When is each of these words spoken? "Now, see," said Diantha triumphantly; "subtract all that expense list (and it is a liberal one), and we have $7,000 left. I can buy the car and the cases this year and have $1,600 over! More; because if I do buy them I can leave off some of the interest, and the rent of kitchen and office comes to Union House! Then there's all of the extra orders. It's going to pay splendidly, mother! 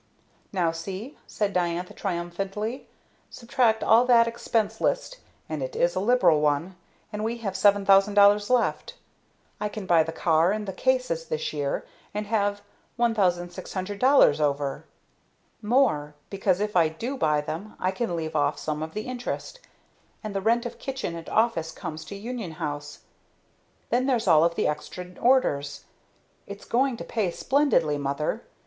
"Now, 0.51 0.71
see," 0.71 1.15
said 1.27 1.53
Diantha 1.53 1.93
triumphantly; 1.93 2.87
"subtract 3.29 3.83
all 3.83 4.03
that 4.05 4.27
expense 4.27 4.81
list 4.81 5.19
(and 5.47 5.61
it 5.61 5.75
is 5.75 5.93
a 5.93 5.99
liberal 5.99 6.41
one), 6.41 6.75
and 7.13 7.23
we 7.23 7.37
have 7.45 7.53
$7,000 7.53 8.49
left. 8.49 8.95
I 9.59 9.69
can 9.69 9.85
buy 9.85 10.01
the 10.01 10.11
car 10.11 10.53
and 10.53 10.67
the 10.67 10.73
cases 10.73 11.25
this 11.27 11.53
year 11.53 11.85
and 12.15 12.25
have 12.25 12.63
$1,600 12.97 14.39
over! 14.39 14.85
More; 15.61 16.15
because 16.31 16.59
if 16.59 16.75
I 16.75 16.89
do 16.89 17.15
buy 17.15 17.39
them 17.39 17.75
I 17.79 17.91
can 17.91 18.15
leave 18.15 18.35
off 18.35 18.57
some 18.57 18.81
of 18.81 18.95
the 18.95 19.03
interest, 19.05 19.59
and 20.23 20.33
the 20.35 20.41
rent 20.41 20.65
of 20.65 20.79
kitchen 20.79 21.15
and 21.15 21.29
office 21.29 21.71
comes 21.71 22.03
to 22.05 22.15
Union 22.15 22.53
House! 22.53 23.01
Then 23.91 24.07
there's 24.07 24.27
all 24.27 24.43
of 24.43 24.55
the 24.55 24.67
extra 24.67 25.05
orders. 25.19 25.83
It's 26.47 26.65
going 26.65 26.97
to 26.97 27.03
pay 27.03 27.29
splendidly, 27.29 27.99
mother! 27.99 28.41